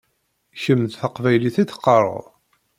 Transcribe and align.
Kemm 0.61 0.81
d 0.87 0.91
taqbaylit 0.93 1.57
i 1.63 1.65
teqqaṛeɣ. 1.69 2.25